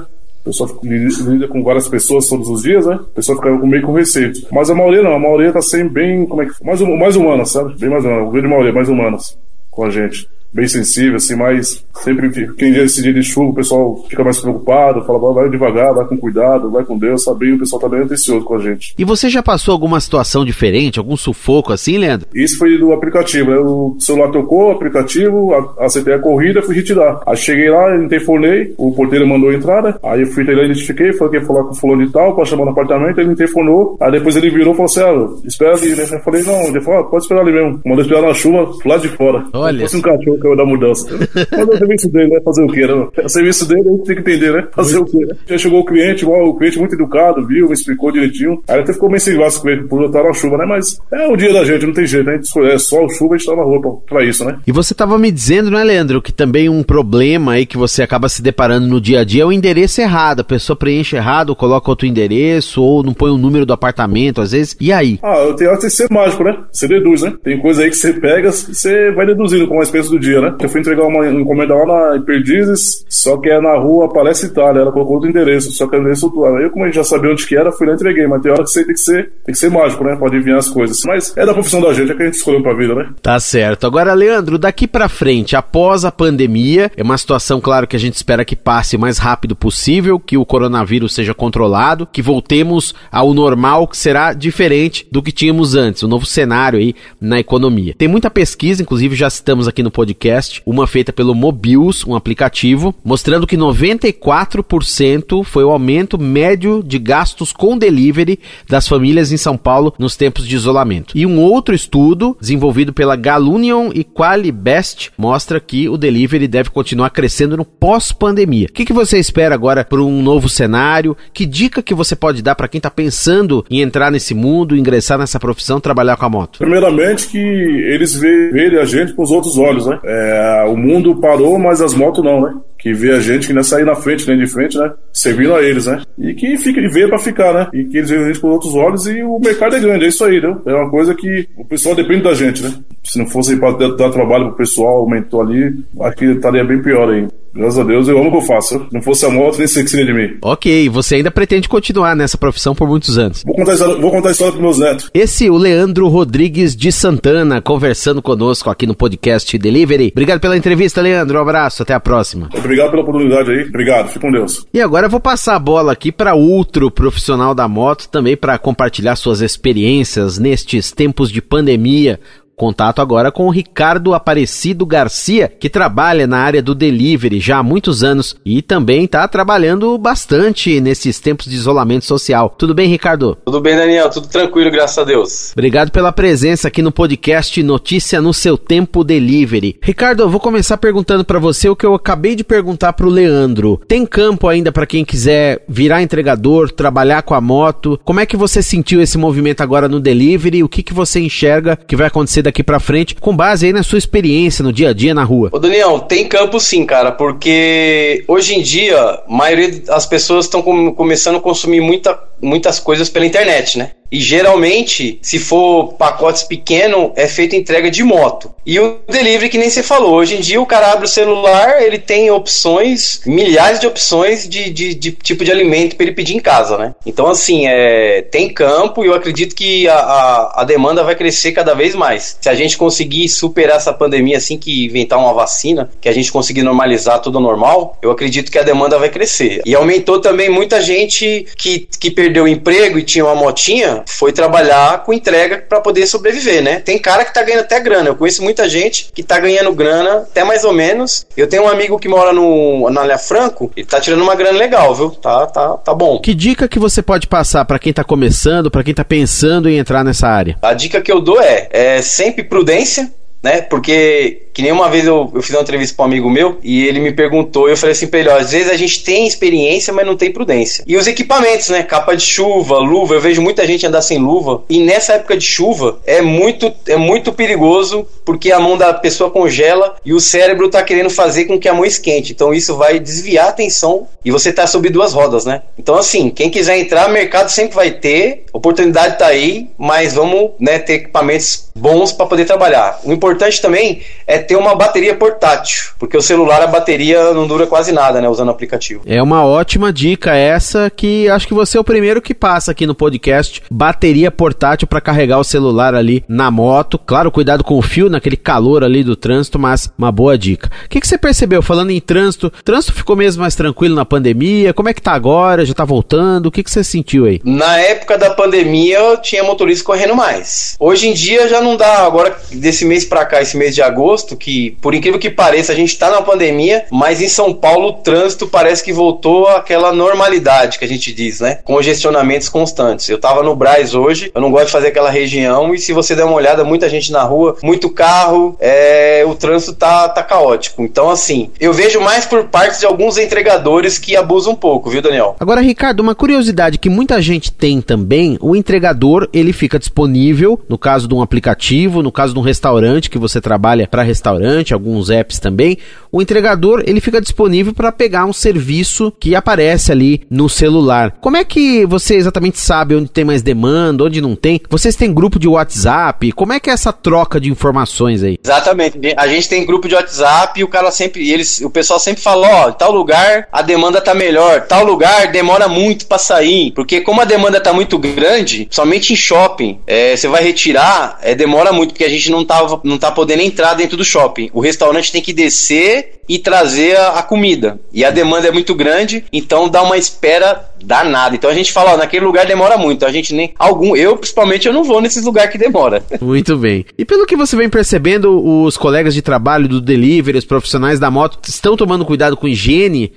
Pessoa 0.47 0.79
lida 0.83 1.49
com 1.49 1.63
várias 1.63 1.89
pessoas 1.89 2.29
todos 2.29 2.49
os 2.49 2.63
dias, 2.63 2.87
né? 2.87 2.95
A 2.95 3.15
pessoa 3.15 3.37
fica 3.37 3.51
meio 3.67 3.83
com 3.83 3.93
receio. 3.93 4.33
Mas 4.51 4.71
a 4.71 4.75
maioria 4.75 5.03
não, 5.03 5.13
a 5.13 5.19
maioria 5.19 5.53
tá 5.53 5.61
sempre 5.61 5.95
bem, 5.95 6.27
como 6.27 6.43
é 6.43 6.47
que 6.47 6.65
mais, 6.65 6.81
mais 6.81 7.17
humana, 7.17 7.45
sabe? 7.45 7.77
Bem 7.79 7.91
mais 7.91 8.05
humana, 8.05 8.23
a 8.23 8.31
grande 8.31 8.49
maioria 8.49 8.73
mais 8.73 8.89
humanas 8.89 9.39
com 9.71 9.85
a 9.85 9.91
gente 9.91 10.29
bem 10.57 10.67
sensível, 10.67 11.17
assim, 11.17 11.37
mas 11.37 11.85
sempre 12.03 12.31
quem 12.55 12.73
dia 12.73 12.85
esse 12.85 13.03
dia 13.03 13.13
de 13.13 13.23
chuva, 13.23 13.51
o 13.51 13.55
pessoal 13.55 14.05
fica 14.09 14.25
mais 14.25 14.41
preocupado, 14.41 15.05
fala, 15.05 15.33
vai 15.35 15.51
devagar, 15.51 15.95
vai 15.95 16.07
com 16.07 16.17
cuidado, 16.17 16.71
vai 16.71 16.85
com 16.85 16.99
Deus, 16.99 17.23
sabe? 17.23 17.53
o 17.53 17.59
pessoal 17.59 17.83
tá 17.83 17.89
bem 17.89 18.01
atencioso 18.01 18.45
com 18.45 18.55
a 18.55 18.59
gente. 18.59 18.95
E 18.99 19.05
você 19.05 19.29
já 19.29 19.43
passou 19.43 19.73
alguma 19.73 20.01
situação 20.01 20.45
diferente, 20.45 20.99
algum 20.99 21.17
sufoco 21.17 21.73
assim, 21.73 21.99
Leandro? 21.99 22.29
Isso 22.35 22.59
foi 22.59 22.79
do 22.79 22.93
aplicativo, 22.93 23.51
né? 23.51 23.59
O 23.59 23.97
celular 23.99 24.31
tocou, 24.31 24.69
o 24.69 24.71
aplicativo, 24.73 25.53
aceitei 25.79 26.15
a 26.15 26.19
corrida, 26.19 26.63
fui 26.63 26.75
retirar. 26.75 27.21
Aí 27.27 27.37
cheguei 27.37 27.71
lá, 27.71 27.97
interfonei, 27.97 28.75
o 28.79 28.93
porteiro 28.93 29.27
mandou 29.27 29.53
entrar, 29.53 29.83
né? 29.83 29.95
Aí 30.03 30.23
eu 30.23 30.27
fui 30.29 30.43
até 30.43 30.53
lá, 30.53 30.65
identifiquei, 30.65 31.13
falei 31.13 31.33
que 31.33 31.39
ia 31.41 31.47
falar 31.47 31.65
com 31.65 31.73
o 31.73 31.75
fulano 31.75 32.07
de 32.07 32.13
tal, 32.13 32.35
pra 32.35 32.45
chamar 32.45 32.65
no 32.65 32.71
apartamento, 32.71 33.21
ele 33.21 33.33
interfonou, 33.33 33.97
aí 34.01 34.11
depois 34.11 34.37
ele 34.37 34.51
virou 34.51 34.73
e 34.73 34.77
falou 34.77 34.85
assim, 34.87 35.01
ah, 35.01 35.47
espera 35.47 35.75
ali, 35.77 35.95
né? 35.95 36.05
Eu 36.11 36.21
falei, 36.21 36.43
não, 36.43 36.63
ele 36.69 36.81
falou, 36.81 37.01
ah, 37.01 37.05
pode 37.05 37.25
esperar 37.25 37.43
ali 37.43 37.53
mesmo. 37.53 37.81
Mandou 37.85 38.01
esperar 38.01 38.23
na 38.23 38.35
chuva, 38.35 38.73
lá 38.85 38.97
de 38.97 39.09
fora. 39.09 39.45
Olha. 39.53 39.81
Fosse 39.81 39.97
um 39.97 40.03
cachorro 40.03 40.39
da 40.55 40.65
mudança. 40.65 41.09
Mas 41.35 41.69
é 41.69 41.73
o 41.73 41.79
serviço 41.79 42.11
dele, 42.11 42.31
né? 42.35 42.41
Fazer 42.45 42.63
o 42.63 42.69
quê, 42.69 42.87
né? 42.87 43.09
É 43.17 43.25
o 43.25 43.29
serviço 43.29 43.69
dele, 43.69 43.89
a 43.89 43.93
gente 43.93 44.05
tem 44.05 44.15
que 44.17 44.21
entender, 44.21 44.53
né? 44.53 44.69
Fazer 44.73 44.97
muito. 44.99 45.17
o 45.17 45.19
quê, 45.19 45.27
né? 45.27 45.37
Já 45.47 45.59
chegou 45.59 45.81
o 45.81 45.85
cliente, 45.85 46.25
o 46.25 46.55
cliente 46.55 46.79
muito 46.79 46.95
educado, 46.95 47.47
viu, 47.47 47.67
me 47.67 47.73
explicou 47.73 48.13
direitinho. 48.13 48.63
Aí 48.69 48.81
até 48.81 48.93
ficou 48.93 49.09
meio 49.09 49.21
sem 49.21 49.35
graça 49.35 49.61
com 49.61 49.69
ele, 49.69 49.85
por 49.85 50.05
estar 50.05 50.23
na 50.23 50.33
chuva, 50.33 50.59
né? 50.59 50.67
Mas 50.67 50.99
é 51.11 51.27
o 51.27 51.37
dia 51.37 51.53
da 51.53 51.65
gente, 51.65 51.87
não 51.87 51.93
tem 51.93 52.07
jeito, 52.07 52.27
né? 52.27 52.41
É 52.73 52.79
sol, 52.79 53.09
chuva, 53.09 53.35
a 53.35 53.39
gente 53.39 53.47
tá 53.47 53.57
na 53.57 53.63
rua 53.63 53.81
pra, 53.81 54.19
pra 54.19 54.25
isso, 54.25 54.45
né? 54.45 54.59
E 54.67 54.73
você 54.73 54.95
tava 54.95 55.19
me 55.19 55.31
dizendo, 55.31 55.71
né, 55.71 55.83
Leandro, 55.83 56.23
que 56.23 56.33
também 56.33 56.69
um 56.69 56.83
problema 56.83 57.53
aí 57.53 57.67
que 57.67 57.77
você 57.77 58.03
acaba 58.03 58.29
se 58.29 58.43
deparando 58.43 58.87
no 58.87 59.01
dia 59.01 59.21
a 59.21 59.25
dia 59.25 59.43
é 59.43 59.47
o 59.47 59.53
endereço 59.53 60.01
errado. 60.01 60.41
A 60.41 60.45
pessoa 60.45 60.77
preenche 60.77 61.17
errado, 61.17 61.57
coloca 61.57 61.91
outro 61.91 62.07
endereço, 62.07 62.83
ou 62.83 63.03
não 63.03 63.15
põe 63.15 63.31
o 63.31 63.39
número 63.39 63.65
do 63.65 63.73
apartamento, 63.73 64.41
às 64.41 64.53
vezes. 64.53 64.77
E 64.81 64.93
aí? 64.93 65.19
Ah, 65.23 65.39
eu 65.39 65.55
tenho 65.55 65.77
que 65.79 65.91
ser 65.91 66.09
mágico, 66.11 66.45
né? 66.45 66.57
Você 66.73 66.89
deduz, 66.89 67.23
né? 67.23 67.35
Tem 67.43 67.59
coisa 67.59 67.83
aí 67.83 67.91
que 67.91 67.97
você 67.97 68.13
pega, 68.13 68.51
você 68.51 69.11
vai 69.13 69.27
deduzindo 69.27 69.67
com 69.67 69.81
a 69.81 69.83
experiência 69.83 70.13
do 70.13 70.21
dia, 70.21 70.36
né? 70.41 70.55
Eu 70.61 70.69
fui 70.69 70.81
entregar 70.81 71.05
uma 71.05 71.29
encomenda 71.29 71.75
lá 71.75 71.87
na 72.15 72.23
Perdizes, 72.23 73.05
só 73.09 73.37
que 73.39 73.49
é 73.51 73.61
na 73.61 73.77
rua 73.77 74.13
Palestra 74.13 74.49
Itália. 74.49 74.81
Ela 74.81 74.93
colocou 74.93 75.17
outro 75.17 75.31
endereço, 75.31 75.71
só 75.73 75.87
que 75.87 75.95
é 75.95 75.99
o 75.99 76.01
endereço 76.01 76.27
atual. 76.27 76.61
Eu, 76.61 76.71
como 76.71 76.85
a 76.85 76.89
gente 76.89 76.97
já 76.97 77.05
sabia 77.05 77.31
onde 77.31 77.47
que 77.47 77.57
era, 77.57 77.73
fui 77.73 77.87
lá 77.87 77.93
e 77.93 77.97
entreguei. 77.97 78.27
Mas 78.27 78.43
tem 78.43 78.53
hora 78.53 78.65
que 78.65 78.71
você 78.71 78.85
tem 78.85 78.95
que 78.95 79.01
ser, 79.01 79.33
tem 79.45 79.53
que 79.53 79.59
ser 79.59 79.71
mágico, 79.71 80.05
né? 80.05 80.17
Pode 80.17 80.37
adivinhar 80.37 80.59
as 80.59 80.69
coisas. 80.69 81.01
Mas 81.07 81.37
é 81.37 81.45
da 81.45 81.53
profissão 81.53 81.81
da 81.81 81.93
gente, 81.93 82.11
é 82.11 82.15
que 82.15 82.23
a 82.23 82.27
gente 82.27 82.37
escolheu 82.37 82.63
pra 82.63 82.75
vida, 82.75 82.95
né? 82.95 83.09
Tá 83.23 83.39
certo. 83.41 83.87
Agora, 83.87 84.13
Leandro, 84.15 84.59
daqui 84.59 84.87
pra 84.87 85.09
frente, 85.09 85.57
após 85.57 86.05
a 86.05 86.13
pandemia, 86.13 86.91
é 86.97 87.03
uma 87.03 87.19
situação, 87.19 87.61
claro, 87.61 87.87
que 87.87 87.97
a 87.97 88.01
gente 88.01 88.15
espera 88.15 88.45
que 88.45 88.57
passe 88.57 88.97
o 88.97 89.01
mais 89.01 89.19
rápido 89.19 89.55
possível, 89.55 90.19
que 90.19 90.37
o 90.37 90.45
coronavírus 90.45 91.15
seja 91.15 91.35
controlado, 91.35 92.07
que 92.07 92.23
voltemos 92.23 92.95
ao 93.11 93.33
normal, 93.35 93.87
que 93.89 93.97
será 93.97 94.33
diferente 94.33 95.07
do 95.11 95.23
que 95.23 95.33
tínhamos 95.33 95.75
antes, 95.75 96.03
o 96.03 96.07
um 96.07 96.09
novo 96.09 96.27
cenário 96.27 96.79
aí 96.79 96.95
na 97.21 97.39
economia. 97.39 97.95
Tem 97.97 98.09
muita 98.09 98.31
pesquisa, 98.31 98.83
inclusive 98.83 99.15
já 99.15 99.29
citamos 99.31 99.69
aqui 99.69 99.83
no 99.83 99.91
podcast, 99.91 100.16
uma 100.65 100.87
feita 100.87 101.13
pelo 101.13 101.35
Mobius, 101.35 102.05
um 102.07 102.15
aplicativo, 102.15 102.95
mostrando 103.05 103.47
que 103.47 103.57
94% 103.57 105.45
foi 105.45 105.65
o 105.65 105.71
aumento 105.71 106.19
médio 106.19 106.83
de 106.83 106.99
gastos 106.99 107.53
com 107.53 107.79
delivery 107.79 108.39
das 108.69 108.89
famílias 108.89 109.33
em 109.33 109.37
São 109.37 109.57
Paulo 109.57 109.95
nos 109.99 110.17
tempos 110.17 110.47
de 110.47 110.57
isolamento. 110.57 111.17
E 111.17 111.27
um 111.27 111.41
outro 111.41 111.75
estudo, 111.75 112.37
desenvolvido 112.41 112.93
pela 112.93 113.17
Galunion 113.17 113.91
e 113.95 114.05
Qualibest, 114.05 115.11
mostra 115.17 115.61
que 115.61 115.89
o 115.89 115.97
delivery 115.97 116.49
deve 116.49 116.71
continuar 116.71 117.11
crescendo 117.11 117.57
no 117.57 117.65
pós-pandemia. 117.65 118.67
O 118.71 118.73
que, 118.73 118.85
que 118.85 118.93
você 118.93 119.19
espera 119.19 119.55
agora 119.55 119.85
para 119.85 120.03
um 120.03 120.23
novo 120.23 120.49
cenário? 120.49 121.17
Que 121.33 121.47
dica 121.47 121.83
que 121.83 121.95
você 121.95 122.17
pode 122.17 122.43
dar 122.43 122.55
para 122.55 122.69
quem 122.69 122.79
está 122.79 122.91
pensando 122.91 123.65
em 123.71 123.81
entrar 123.81 124.11
nesse 124.11 124.35
mundo, 124.35 124.77
ingressar 124.77 125.19
nessa 125.19 125.39
profissão, 125.39 125.81
trabalhar 125.81 126.17
com 126.17 126.25
a 126.25 126.29
moto? 126.29 126.59
Primeiramente 126.59 127.29
que 127.29 127.39
eles 127.39 128.15
verem 128.15 128.79
a 128.79 128.85
gente 128.85 129.13
com 129.13 129.23
os 129.23 129.31
outros 129.31 129.57
olhos, 129.59 129.87
né? 129.87 129.99
É, 130.07 130.65
o 130.69 130.77
mundo 130.77 131.21
parou, 131.21 131.59
mas 131.59 131.81
as 131.81 131.93
motos 131.93 132.23
não, 132.23 132.41
né? 132.41 132.55
Que 132.79 132.93
vê 132.93 133.11
a 133.11 133.19
gente 133.19 133.49
que 133.49 133.53
não 133.53 133.61
é 133.61 133.65
sair 133.65 133.85
na 133.85 133.97
frente, 133.97 134.29
nem 134.29 134.39
de 134.39 134.47
frente, 134.47 134.79
né? 134.79 134.93
Servindo 135.13 135.53
a 135.53 135.63
eles, 135.63 135.87
né? 135.87 136.03
E 136.17 136.33
que 136.33 136.57
fica 136.57 136.81
e 136.81 136.89
vê 136.89 137.09
pra 137.09 137.19
ficar, 137.19 137.53
né? 137.53 137.69
E 137.75 137.85
que 137.85 137.99
eles 137.99 138.11
veem 138.11 138.23
a 138.23 138.27
gente 138.29 138.39
com 138.39 138.49
outros 138.49 138.75
olhos 138.75 139.07
e 139.07 139.23
o 139.25 139.41
mercado 139.41 139.75
é 139.75 139.81
grande, 139.81 140.05
é 140.05 140.09
isso 140.09 140.25
aí, 140.25 140.41
né? 140.41 140.57
É 140.65 140.75
uma 140.75 140.89
coisa 140.91 141.13
que 141.13 141.49
o 141.57 141.65
pessoal 141.65 141.97
depende 141.97 142.23
da 142.23 142.35
gente, 142.35 142.63
né? 142.63 142.73
Se 143.03 143.19
não 143.19 143.27
fosse 143.27 143.57
para 143.57 143.73
dar 143.97 144.11
trabalho 144.11 144.49
pro 144.49 144.59
pessoal, 144.59 144.99
aumentou 144.99 145.41
ali, 145.41 145.75
acho 146.01 146.17
que 146.17 146.25
estaria 146.27 146.65
bem 146.65 146.81
pior 146.81 147.11
aí. 147.11 147.27
Graças 147.57 147.79
a 147.79 147.85
Deus, 147.85 148.07
eu 148.07 148.19
amo 148.19 148.29
o 148.29 148.33
que 148.33 148.39
eu 148.39 148.43
faço. 148.43 148.79
Se 148.79 148.95
não 148.95 149.03
fosse 149.03 149.25
a 149.25 149.31
moto, 149.31 149.59
nem 149.59 149.67
sei 149.67 149.83
que 149.83 149.91
seria 149.91 150.07
de 150.07 150.13
mim. 150.13 150.37
Ok, 150.43 150.89
você 150.89 151.17
ainda 151.17 151.31
pretende 151.31 151.69
continuar 151.69 152.15
nessa 152.15 152.37
profissão 152.37 152.75
por 152.75 152.87
muitos 152.87 153.19
anos. 153.19 153.43
Vou 153.45 153.55
contar 153.55 153.73
a 153.73 153.75
história, 153.75 153.97
vou 153.97 154.11
contar 154.11 154.29
a 154.29 154.33
história 154.33 154.53
pros 154.53 154.63
meus 154.63 154.79
netos. 154.79 155.11
Esse, 155.15 155.49
o 155.49 155.57
Leandro 155.57 156.09
Rodrigues 156.09 156.77
de 156.77 156.93
Santana, 156.93 157.61
conversando 157.61 158.21
conosco 158.21 158.69
aqui 158.69 158.87
no 158.87 158.95
podcast 158.95 159.57
Delivery. 159.57 160.13
Obrigado 160.13 160.41
pela 160.41 160.57
entrevista, 160.57 161.01
Leandro. 161.01 161.39
Um 161.39 161.43
abraço, 161.43 161.83
até 161.83 161.95
a 161.95 162.01
próxima. 162.01 162.49
Obrigado 162.55 162.91
pela 162.91 163.03
oportunidade 163.03 163.51
aí. 163.51 163.65
Obrigado, 163.69 164.09
fique 164.09 164.21
com 164.21 164.31
Deus. 164.31 164.67
E 164.73 164.81
agora 164.81 165.07
eu 165.07 165.11
vou 165.11 165.21
passar 165.21 165.57
a 165.57 165.59
bola 165.59 165.93
aqui 165.93 166.13
para 166.13 166.35
outro 166.35 166.91
profissional 166.91 167.55
da 167.55 167.67
moto, 167.67 168.09
também 168.09 168.37
para 168.37 168.59
compartilhar 168.59 169.17
suas 169.17 169.41
experiências 169.41 170.39
nestes 170.39 170.93
tempos 170.93 171.31
de 171.31 171.41
pandemia. 171.41 172.21
Contato 172.57 173.03
agora 173.03 173.31
com 173.31 173.47
o 173.47 173.51
Ricardo 173.51 174.15
Aparecido 174.15 174.87
Garcia, 174.87 175.53
que 175.61 175.69
trabalha 175.69 176.27
na 176.27 176.39
área 176.39 176.63
do 176.63 176.75
delivery 176.75 177.39
já 177.39 177.59
há 177.59 177.63
muitos 177.63 178.03
anos 178.03 178.35
e 178.47 178.63
também 178.63 179.05
está 179.05 179.29
trabalhando 179.29 179.99
bastante 179.99 180.81
nesses 180.81 181.21
tempos 181.21 181.45
de 181.45 181.55
isolamento 181.55 182.07
social. 182.07 182.55
Tudo 182.57 182.75
bem, 182.75 182.89
Ricardo? 182.89 183.37
Tudo 183.45 183.61
bem, 183.61 183.77
Daniel. 183.77 184.09
Tudo 184.09 184.29
tranquilo, 184.29 184.71
graças 184.71 184.97
a 184.97 185.05
Deus. 185.05 185.53
Obrigado 185.53 185.91
pela 185.91 186.11
presença 186.11 186.69
aqui 186.69 186.81
no 186.81 186.91
podcast 186.91 187.63
Notícia 187.63 188.23
no 188.23 188.33
seu 188.33 188.57
Tempo 188.57 189.05
Delivery. 189.05 189.79
Ricardo, 189.83 190.23
eu 190.23 190.31
vou 190.31 190.41
começar 190.41 190.79
perguntando 190.79 191.27
para 191.27 191.39
você 191.39 191.69
o 191.69 191.77
que 191.77 191.85
eu 191.85 191.95
acabei 191.95 192.35
de 192.35 192.43
perguntar 192.43 192.95
para 192.95 193.07
o 193.07 193.11
Leandro. 193.11 193.79
Tem 193.87 194.07
campo 194.07 194.49
ainda 194.49 194.73
para 194.73 194.87
quem 194.87 195.05
quiser 195.05 195.63
virar 195.69 196.01
entregador, 196.01 196.73
trabalhar 196.73 197.21
com 197.21 197.35
a 197.35 197.41
moto? 197.41 198.01
Como 198.03 198.19
é 198.19 198.25
que 198.25 198.37
você 198.37 198.63
sentiu 198.63 199.03
esse 199.03 199.19
movimento 199.19 199.61
agora 199.61 199.91
no 199.91 200.01
delivery? 200.01 200.63
O 200.63 200.69
que, 200.71 200.83
que 200.83 200.95
você 200.95 201.21
enxerga 201.21 201.77
que 201.77 201.95
vai 201.95 202.07
acontecer 202.07 202.46
daqui 202.47 202.63
para 202.63 202.81
frente, 202.81 203.15
com 203.15 203.37
base 203.37 203.67
aí 203.67 203.73
na 203.73 203.83
sua 203.83 203.99
experiência 203.99 204.63
no 204.63 204.73
dia 204.73 204.91
a 204.91 204.93
dia 204.93 205.15
na 205.15 205.25
rua? 205.25 205.51
Ô 205.53 205.59
Daniel, 205.59 206.01
tem 206.01 206.27
campo 206.27 206.59
sim, 206.59 206.87
cara, 206.87 207.13
porque 207.13 208.25
hoje 208.27 208.55
em 208.55 208.63
dia 208.63 208.99
a 208.99 209.23
maioria 209.29 209.81
das 209.81 210.07
pessoas 210.07 210.47
estão 210.47 210.63
com, 210.63 210.93
começando 210.95 211.37
a 211.37 211.41
consumir 211.41 211.81
muita, 211.81 212.19
muitas 212.41 212.79
coisas 212.79 213.09
pela 213.09 213.27
internet, 213.27 213.79
né? 213.79 213.91
E 214.11 214.21
geralmente, 214.21 215.19
se 215.23 215.39
for 215.39 215.95
pacotes 215.95 216.43
pequenos, 216.43 217.13
é 217.17 217.27
feita 217.27 217.57
entrega 217.57 217.91
de 217.91 218.03
moto. 218.03 218.55
E 218.65 218.79
o 218.79 218.99
delivery, 219.09 219.49
que 219.49 219.59
nem 219.59 219.71
você 219.71 219.83
falou, 219.83 220.15
hoje 220.15 220.37
em 220.37 220.41
dia 220.41 220.61
o 220.61 220.67
cara 220.67 220.93
abre 220.93 221.07
o 221.07 221.09
celular, 221.09 221.83
ele 221.83 221.99
tem 221.99 222.31
opções, 222.31 223.21
milhares 223.25 223.81
de 223.81 223.87
opções 223.87 224.49
de, 224.49 224.71
de, 224.71 224.95
de 224.95 225.13
tipo 225.13 225.45
de 225.45 225.53
alimento 225.53 225.97
para 225.97 226.07
ele 226.07 226.15
pedir 226.15 226.37
em 226.37 226.41
casa, 226.41 226.77
né? 226.77 226.95
Então, 227.05 227.27
assim, 227.29 227.67
é, 227.67 228.23
tem 228.23 228.53
campo 228.53 229.05
e 229.05 229.09
eu 229.09 229.15
acredito 229.15 229.55
que 229.55 229.89
a, 229.89 229.97
a, 229.97 230.63
a, 230.63 230.65
demanda 230.65 231.03
vai 231.05 231.15
crescer 231.15 231.53
cada 231.53 231.75
vez 231.75 231.95
mais. 231.95 232.37
Se 232.41 232.49
a 232.49 232.55
gente 232.55 232.77
conseguir 232.77 233.29
superar 233.29 233.77
essa 233.77 233.93
pandemia 233.93 234.37
assim 234.37 234.59
que 234.59 234.87
inventar 234.87 235.19
uma 235.19 235.33
vacina, 235.33 235.91
que 236.01 236.09
a 236.09 236.13
gente 236.13 236.33
conseguir 236.33 236.63
normalizar 236.63 237.21
tudo 237.21 237.39
normal, 237.39 237.97
eu 238.03 238.11
acredito 238.11 238.51
que 238.51 238.59
a 238.59 238.63
demanda 238.63 238.99
vai 238.99 239.09
crescer. 239.09 239.63
E 239.65 239.75
aumentou 239.75 240.21
também 240.21 240.49
muita 240.49 240.81
gente 240.81 241.47
que, 241.57 241.89
que 242.01 242.11
perdeu 242.11 242.45
o 242.45 242.49
emprego 242.49 242.99
e 242.99 243.05
tinha 243.05 243.25
uma 243.25 243.35
motinha 243.35 243.97
foi 244.07 244.33
trabalhar 244.33 245.03
com 245.05 245.13
entrega 245.13 245.59
para 245.59 245.81
poder 245.81 246.07
sobreviver, 246.07 246.63
né? 246.63 246.81
Tem 246.81 246.99
cara 246.99 247.25
que 247.25 247.35
tá 247.35 247.43
ganhando 247.43 247.61
até 247.63 247.81
grana. 247.81 248.09
Eu 248.09 248.17
conheço 248.17 248.43
muita 248.43 248.69
gente 248.69 249.11
que 249.13 249.23
tá 249.23 249.39
ganhando 249.39 249.73
grana, 249.73 250.19
até 250.19 250.45
mais 250.45 250.65
ou 250.65 250.73
menos. 250.73 251.27
Eu 251.37 251.49
tenho 251.49 251.65
um 251.65 251.69
amigo 251.69 251.99
que 251.99 252.09
mora 252.09 252.33
no, 252.33 252.89
na 252.91 253.03
Alha 253.03 253.19
Franco, 253.19 253.71
ele 253.77 253.87
tá 253.87 254.01
tirando 254.01 254.23
uma 254.23 254.35
grana 254.35 254.59
legal, 254.59 254.95
viu? 254.95 255.11
Tá, 255.11 255.47
tá, 255.47 255.77
tá 255.77 255.95
bom. 255.95 256.21
Que 256.21 256.35
dica 256.35 256.69
que 256.69 256.79
você 256.79 257.03
pode 257.03 257.27
passar 257.27 257.65
para 257.65 257.79
quem 257.79 257.93
tá 257.93 258.05
começando, 258.05 258.71
para 258.71 258.85
quem 258.85 258.95
tá 258.95 259.05
pensando 259.05 259.69
em 259.69 259.79
entrar 259.79 260.05
nessa 260.05 260.29
área? 260.29 260.57
A 260.63 260.73
dica 260.73 261.01
que 261.01 261.11
eu 261.11 261.21
dou 261.21 261.41
é, 261.41 261.69
é 261.71 262.03
sempre 262.03 262.45
prudência, 262.45 263.13
né? 263.43 263.61
Porque 263.63 264.46
que 264.57 264.63
nem 264.63 264.73
uma 264.73 264.89
vez 264.89 265.05
eu, 265.05 265.31
eu 265.35 265.43
fiz 265.43 265.55
uma 265.55 265.61
entrevista 265.61 265.95
com 265.95 266.03
um 266.03 266.07
amigo 266.07 266.31
meu 266.31 266.57
e 266.63 266.87
ele 266.87 266.99
me 266.99 267.13
perguntou, 267.13 267.69
eu 267.69 267.77
falei 267.77 267.93
assim 267.93 268.07
pra 268.07 268.21
ele, 268.21 268.31
ó, 268.31 268.39
às 268.39 268.53
vezes 268.53 268.71
a 268.71 268.75
gente 268.75 269.05
tem 269.05 269.27
experiência, 269.27 269.93
mas 269.93 270.07
não 270.07 270.17
tem 270.17 270.33
prudência. 270.33 270.83
E 270.87 270.97
os 270.97 271.07
equipamentos, 271.07 271.69
né? 271.69 271.83
Capa 271.83 272.17
de 272.17 272.23
chuva, 272.23 272.79
luva, 272.79 273.13
eu 273.13 273.21
vejo 273.21 273.43
muita 273.43 273.67
gente 273.67 273.87
andar 273.87 274.01
sem 274.01 274.17
luva. 274.17 274.65
E 274.71 274.79
nessa 274.83 275.13
época 275.13 275.37
de 275.37 275.45
chuva 275.45 275.99
é 276.07 276.23
muito, 276.23 276.73
é 276.87 276.97
muito 276.97 277.35
perigoso 277.35 278.07
porque 278.25 278.51
a 278.51 278.59
mão 278.59 278.79
da 278.79 278.95
pessoa 278.95 279.31
congela 279.31 279.97
e 280.03 280.15
o 280.15 280.21
cérebro 280.21 280.71
tá 280.71 280.83
querendo 280.83 281.11
fazer 281.11 281.45
com 281.45 281.61
que 281.61 281.69
a 281.69 281.75
mão 281.75 281.85
esquente. 281.85 282.33
Então 282.33 282.55
isso 282.55 282.79
vai 282.79 282.99
desviar 282.99 283.49
a 283.49 283.51
atenção 283.51 284.09
e 284.25 284.31
você 284.31 284.51
tá 284.51 284.67
sob 284.67 284.89
duas 284.89 285.13
rodas, 285.13 285.45
né? 285.45 285.65
Então 285.79 285.97
assim, 285.97 286.31
quem 286.31 286.49
quiser 286.49 286.79
entrar, 286.79 287.11
mercado 287.11 287.51
sempre 287.51 287.77
vai 287.77 287.91
ter, 287.91 288.47
oportunidade 288.55 289.19
tá 289.19 289.27
aí, 289.27 289.69
mas 289.77 290.15
vamos, 290.15 290.53
né, 290.59 290.79
ter 290.79 290.95
equipamentos 290.95 291.67
bons 291.77 292.11
para 292.11 292.27
poder 292.27 292.47
trabalhar. 292.47 293.01
O 293.05 293.13
importante 293.13 293.61
também 293.61 294.01
é 294.27 294.39
ter 294.39 294.57
uma 294.57 294.75
bateria 294.75 295.15
portátil, 295.15 295.91
porque 295.99 296.17
o 296.17 296.23
celular 296.23 296.61
a 296.63 296.67
bateria 296.67 297.33
não 297.33 297.47
dura 297.47 297.67
quase 297.67 297.93
nada, 297.93 298.21
né, 298.21 298.29
usando 298.29 298.49
o 298.49 298.51
aplicativo. 298.51 299.03
É 299.07 299.23
uma 299.23 299.45
ótima 299.45 299.93
dica 299.93 300.35
essa 300.35 300.91
que 300.91 301.29
acho 301.29 301.47
que 301.47 301.55
você 301.55 301.77
é 301.77 301.81
o 301.81 301.85
primeiro 301.85 302.21
que 302.21 302.35
passa 302.35 302.73
aqui 302.73 302.87
no 302.87 302.95
podcast, 302.95 303.63
bateria 303.71 304.31
portátil 304.31 304.89
para 304.89 305.01
carregar 305.01 305.39
o 305.39 305.45
celular 305.45 305.95
ali 305.95 306.25
na 306.29 306.51
moto. 306.51 306.99
Claro, 306.99 307.31
cuidado 307.31 307.63
com 307.63 307.79
o 307.79 307.83
fio 307.83 308.11
naquele 308.11 308.37
calor 308.37 308.83
ali 308.83 309.05
do 309.05 309.17
trânsito, 309.17 309.59
mas 309.59 309.91
uma 309.97 310.11
boa 310.11 310.37
dica. 310.37 310.71
O 310.85 310.89
que, 310.89 311.01
que 311.01 311.07
você 311.07 311.19
percebeu 311.19 311.63
falando 311.63 311.91
em 311.91 312.01
trânsito? 312.01 312.53
Trânsito 312.65 312.95
ficou 312.95 313.17
mesmo 313.17 313.43
mais 313.43 313.55
tranquilo 313.55 313.95
na 313.95 314.05
pandemia? 314.05 314.73
Como 314.73 314.89
é 314.89 314.95
que 314.95 315.03
tá 315.03 315.13
agora? 315.13 315.65
Já 315.65 315.75
tá 315.75 315.85
voltando? 315.85 316.47
O 316.47 316.51
que, 316.51 316.63
que 316.63 316.71
você 316.71 316.83
sentiu 316.83 317.27
aí? 317.27 317.41
Na 317.45 317.79
época 317.79 318.19
da 318.19 318.31
pandemia 318.31 318.99
eu 318.99 319.17
tinha 319.19 319.45
motorista 319.45 319.85
correndo 319.85 320.15
mais. 320.15 320.77
Hoje 320.79 321.09
em 321.09 321.13
dia 321.13 321.49
já 321.49 321.61
não 321.61 321.77
dá, 321.77 322.05
agora 322.07 322.37
desse 322.51 322.85
mês 322.85 323.05
para 323.05 323.25
cá, 323.25 323.41
esse 323.41 323.57
mês 323.57 323.75
de 323.75 323.83
agosto, 323.83 324.16
que, 324.25 324.77
por 324.81 324.95
incrível 324.95 325.19
que 325.19 325.29
pareça, 325.29 325.73
a 325.73 325.77
gente 325.77 325.91
está 325.91 326.11
na 326.11 326.23
pandemia, 326.23 326.87
mas 326.91 327.21
em 327.21 327.29
São 327.29 327.53
Paulo 327.53 327.89
o 327.89 327.93
trânsito 327.95 328.47
parece 328.47 328.83
que 328.83 328.93
voltou 328.93 329.49
àquela 329.49 329.93
normalidade 329.93 330.79
que 330.79 330.85
a 330.85 330.89
gente 330.89 331.13
diz, 331.13 331.41
né? 331.41 331.59
Congestionamentos 331.65 332.49
constantes. 332.49 333.09
Eu 333.09 333.19
tava 333.19 333.43
no 333.43 333.55
Braz 333.55 333.95
hoje, 333.95 334.31
eu 334.35 334.41
não 334.41 334.51
gosto 334.51 334.67
de 334.67 334.73
fazer 334.73 334.89
aquela 334.89 335.11
região, 335.11 335.75
e 335.75 335.79
se 335.79 335.93
você 335.93 336.15
der 336.15 336.25
uma 336.25 336.35
olhada, 336.35 336.65
muita 336.65 336.89
gente 336.89 337.13
na 337.13 337.23
rua, 337.23 337.57
muito 337.63 337.91
carro, 337.91 338.57
é, 338.61 339.25
o 339.27 339.35
trânsito 339.35 339.75
tá, 339.75 340.09
tá 340.09 340.23
caótico. 340.23 340.83
Então, 340.83 341.11
assim, 341.11 341.51
eu 341.61 341.73
vejo 341.73 342.01
mais 342.01 342.27
por 342.27 342.45
parte 342.45 342.81
de 342.81 342.87
alguns 342.87 343.19
entregadores 343.19 343.99
que 343.99 344.17
abusam 344.17 344.53
um 344.53 344.57
pouco, 344.57 344.91
viu, 344.91 345.03
Daniel? 345.03 345.37
Agora, 345.41 345.61
Ricardo, 345.61 346.01
uma 346.01 346.15
curiosidade 346.15 346.79
que 346.79 346.89
muita 346.89 347.21
gente 347.21 347.51
tem 347.53 347.81
também, 347.81 348.39
o 348.41 348.55
entregador, 348.55 349.29
ele 349.33 349.53
fica 349.53 349.79
disponível, 349.79 350.61
no 350.69 350.79
caso 350.79 351.09
de 351.09 351.15
um 351.15 351.23
aplicativo, 351.23 352.03
no 352.03 352.13
caso 352.13 352.33
de 352.33 352.39
um 352.39 352.43
restaurante 352.43 353.11
que 353.11 353.19
você 353.19 353.41
trabalha 353.41 353.87
para 353.87 354.03
restaurante, 354.07 354.73
alguns 354.73 355.11
apps 355.11 355.39
também, 355.39 355.79
o 356.11 356.23
entregador 356.23 356.83
ele 356.87 357.01
fica 357.01 357.21
disponível 357.21 357.75
para 357.75 357.93
pegar 357.93 358.25
um 358.25 358.33
serviço 358.33 359.13
que 359.21 359.35
aparece 359.35 359.93
ali 359.93 360.23
no 360.31 360.49
celular. 360.49 361.17
Como 361.21 361.37
é 361.37 361.45
que 361.45 361.85
você 361.85 362.15
exatamente 362.15 362.59
sabe 362.59 362.95
onde 362.95 363.11
tem 363.11 363.25
mais 363.25 363.43
demanda, 363.43 364.05
onde 364.05 364.21
não 364.21 364.35
tem? 364.35 364.61
Vocês 364.71 364.97
têm 364.97 365.13
grupo 365.13 365.39
de 365.39 365.49
WhatsApp? 365.49 366.33
Como 366.33 366.53
é 366.53 366.61
que 366.61 366.71
é 366.71 366.73
essa 366.73 366.93
troca 366.93 367.41
de 367.41 367.51
informações 367.51 368.23
aí? 368.23 368.39
Exatamente. 368.43 368.99
A 369.17 369.27
gente 369.27 369.49
tem 369.49 369.67
grupo 369.67 369.89
de 369.89 369.95
WhatsApp 369.95 370.59
e 370.59 370.65
o 370.65 370.69
cara 370.69 370.91
sempre, 370.91 371.31
eles, 371.31 371.61
o 371.61 371.71
pessoal 371.71 371.99
sempre 371.99 372.23
fala, 372.23 372.49
ó, 372.49 372.69
oh, 372.69 372.73
tal 372.73 372.93
lugar 372.93 373.49
a 373.53 373.63
demanda 373.63 374.01
tá 374.01 374.15
melhor, 374.15 374.63
tal 374.63 374.85
lugar 374.85 375.31
demora 375.33 375.69
muito 375.69 376.07
para 376.07 376.19
sair, 376.19 376.73
porque 376.73 377.01
como 377.01 377.21
a 377.21 377.25
demanda 377.25 377.61
tá 377.61 377.73
muito 377.73 377.99
grande, 377.99 378.69
somente 378.71 379.13
em 379.13 379.17
shopping, 379.17 379.81
é, 379.87 380.17
você 380.17 380.29
vai 380.29 380.43
retirar, 380.43 381.19
é, 381.23 381.35
demora 381.35 381.73
muito 381.73 381.91
porque 381.91 382.05
a 382.05 382.09
gente 382.09 382.31
não 382.31 382.45
tá, 382.45 382.81
não 382.85 382.99
tá 382.99 383.11
podendo 383.11 383.43
entrar 383.43 383.75
dentro 383.75 383.96
do 383.97 384.05
shopping 384.05 384.27
shopping. 384.27 384.51
O 384.53 384.61
restaurante 384.61 385.13
tem 385.13 385.23
que 385.23 385.33
descer 385.33 386.21
e 386.29 386.39
trazer 386.39 386.97
a, 386.97 387.19
a, 387.19 387.23
comida. 387.23 387.79
E 387.93 388.05
a 388.05 388.11
demanda 388.11 388.49
é 388.49 388.51
muito 388.51 388.75
grande, 388.75 389.25
então 389.33 389.69
dá 389.69 389.83
uma 389.83 389.97
espera 389.97 390.69
danada. 390.83 391.35
Então 391.35 391.49
a 391.49 391.55
gente 391.55 391.73
fala, 391.73 391.95
ó, 391.95 391.97
naquele 391.97 392.25
lugar 392.25 392.47
demora 392.47 392.77
muito. 392.77 393.07
A 393.07 393.13
gente 393.13 393.35
nem. 393.35 393.55
Algum. 393.59 393.97
Eu, 393.97 394.17
principalmente, 394.17 394.67
eu 394.67 394.73
não 394.73 394.85
vou 394.85 395.01
nesses 395.01 395.25
lugares 395.25 395.53
que 395.53 395.59
demora. 395.59 396.03
Muito 396.21 396.57
bem. 396.57 396.85
E 396.99 397.05
pelo 397.05 397.27
que 397.27 397.37
você 397.37 397.57
vem 397.57 397.69
percebendo, 397.69 398.45
os 398.45 398.77
colegas 398.77 399.15
de 399.15 399.23
trabalho 399.23 399.69
do 399.69 399.81
delivery, 399.81 400.39
os 400.39 400.45
profissionais 400.45 400.99
da 400.99 401.11
moto, 401.11 401.39
estão 401.49 401.77
tomando 401.77 402.05
cuidado 402.05 402.37
com 402.37 402.49
higiene? 402.49 403.13